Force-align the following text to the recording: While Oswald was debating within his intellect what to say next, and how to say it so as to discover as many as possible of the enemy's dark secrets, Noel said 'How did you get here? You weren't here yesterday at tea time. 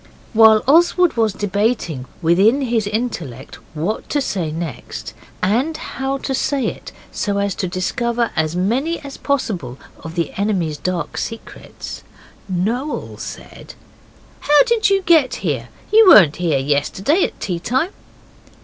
While 0.33 0.63
Oswald 0.67 1.13
was 1.15 1.31
debating 1.31 2.07
within 2.23 2.61
his 2.61 2.87
intellect 2.87 3.57
what 3.75 4.09
to 4.09 4.19
say 4.19 4.49
next, 4.51 5.13
and 5.43 5.77
how 5.77 6.17
to 6.17 6.33
say 6.33 6.65
it 6.65 6.91
so 7.11 7.37
as 7.37 7.53
to 7.53 7.67
discover 7.67 8.31
as 8.35 8.55
many 8.55 8.99
as 9.01 9.17
possible 9.17 9.77
of 9.99 10.15
the 10.15 10.33
enemy's 10.37 10.79
dark 10.79 11.19
secrets, 11.19 12.01
Noel 12.49 13.17
said 13.19 13.75
'How 14.39 14.63
did 14.63 14.89
you 14.89 15.03
get 15.03 15.35
here? 15.45 15.69
You 15.93 16.07
weren't 16.09 16.37
here 16.37 16.57
yesterday 16.57 17.23
at 17.23 17.39
tea 17.39 17.59
time. 17.59 17.91